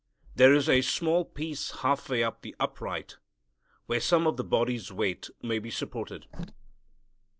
There 0.33 0.51
is 0.51 0.67
a 0.67 0.81
small 0.81 1.23
piece 1.23 1.69
half 1.83 2.09
way 2.09 2.23
up 2.23 2.41
the 2.41 2.55
upright 2.59 3.17
where 3.85 3.99
some 4.01 4.25
of 4.25 4.35
the 4.35 4.43
body's 4.43 4.91
weight 4.91 5.29
may 5.43 5.59
be 5.59 5.69
supported. 5.69 6.25